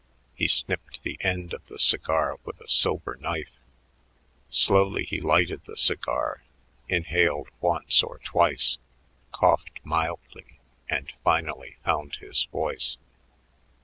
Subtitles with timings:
[0.33, 3.59] He snipped the end of the cigar with a silver knife.
[4.49, 6.41] Slowly he lighted the cigar,
[6.89, 8.79] inhaled once or twice,
[9.31, 10.57] coughed mildly,
[10.89, 12.97] and finally found his voice.